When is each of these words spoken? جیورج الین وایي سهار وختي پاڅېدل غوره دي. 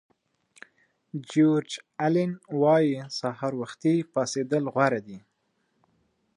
جیورج 1.29 1.71
الین 2.05 2.31
وایي 2.61 2.95
سهار 3.19 3.53
وختي 3.61 3.95
پاڅېدل 4.13 4.63
غوره 4.73 5.01
دي. 5.07 5.19